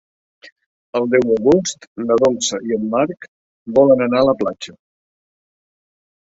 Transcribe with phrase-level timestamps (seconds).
[0.99, 3.29] El deu d'agost na Dolça i en Marc
[3.77, 4.75] volen anar a la platja.